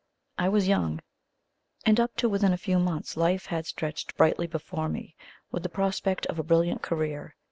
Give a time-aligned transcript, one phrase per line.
[0.39, 0.99] I was young,
[1.85, 5.15] and up to within a few months life had stretched brightly before me,
[5.51, 7.35] with the prospect of a brilliant career.